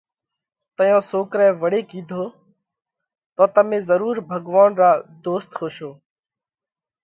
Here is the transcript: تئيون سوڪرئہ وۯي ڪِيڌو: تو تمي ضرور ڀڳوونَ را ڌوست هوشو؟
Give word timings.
تئيون 0.77 1.03
سوڪرئہ 1.11 1.49
وۯي 1.61 1.81
ڪِيڌو: 1.91 2.23
تو 3.35 3.43
تمي 3.55 3.79
ضرور 3.89 4.15
ڀڳوونَ 4.29 4.71
را 4.81 4.91
ڌوست 5.23 5.49
هوشو؟ 5.59 5.91